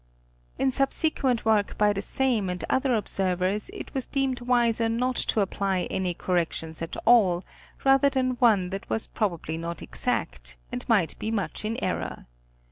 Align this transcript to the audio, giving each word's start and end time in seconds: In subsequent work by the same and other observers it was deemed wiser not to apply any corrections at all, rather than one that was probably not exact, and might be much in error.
In 0.57 0.71
subsequent 0.71 1.45
work 1.45 1.77
by 1.77 1.93
the 1.93 2.01
same 2.01 2.49
and 2.49 2.65
other 2.71 2.95
observers 2.95 3.69
it 3.69 3.93
was 3.93 4.07
deemed 4.07 4.41
wiser 4.41 4.89
not 4.89 5.15
to 5.15 5.41
apply 5.41 5.83
any 5.91 6.15
corrections 6.15 6.81
at 6.81 6.97
all, 7.05 7.43
rather 7.85 8.09
than 8.09 8.31
one 8.39 8.71
that 8.71 8.89
was 8.89 9.05
probably 9.05 9.59
not 9.59 9.83
exact, 9.83 10.57
and 10.71 10.89
might 10.89 11.19
be 11.19 11.29
much 11.29 11.63
in 11.63 11.77
error. 11.83 12.25